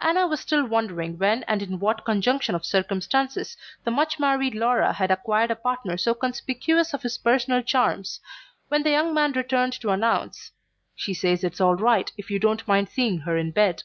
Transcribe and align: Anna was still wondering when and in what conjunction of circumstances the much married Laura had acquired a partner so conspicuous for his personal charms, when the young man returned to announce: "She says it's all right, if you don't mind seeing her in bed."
Anna 0.00 0.26
was 0.26 0.40
still 0.40 0.64
wondering 0.64 1.18
when 1.18 1.42
and 1.42 1.60
in 1.60 1.78
what 1.78 2.06
conjunction 2.06 2.54
of 2.54 2.64
circumstances 2.64 3.54
the 3.84 3.90
much 3.90 4.18
married 4.18 4.54
Laura 4.54 4.94
had 4.94 5.10
acquired 5.10 5.50
a 5.50 5.56
partner 5.56 5.98
so 5.98 6.14
conspicuous 6.14 6.92
for 6.92 6.96
his 7.00 7.18
personal 7.18 7.60
charms, 7.60 8.18
when 8.68 8.82
the 8.82 8.92
young 8.92 9.12
man 9.12 9.32
returned 9.32 9.74
to 9.74 9.90
announce: 9.90 10.52
"She 10.96 11.12
says 11.12 11.44
it's 11.44 11.60
all 11.60 11.74
right, 11.76 12.10
if 12.16 12.30
you 12.30 12.38
don't 12.38 12.66
mind 12.66 12.88
seeing 12.88 13.18
her 13.18 13.36
in 13.36 13.50
bed." 13.50 13.82